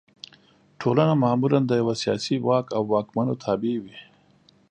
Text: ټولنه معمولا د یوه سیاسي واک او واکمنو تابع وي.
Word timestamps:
ټولنه 0.79 1.13
معمولا 1.23 1.59
د 1.65 1.71
یوه 1.81 1.95
سیاسي 2.03 2.35
واک 2.47 2.65
او 2.77 2.81
واکمنو 2.93 3.33
تابع 3.43 3.75
وي. 3.83 3.97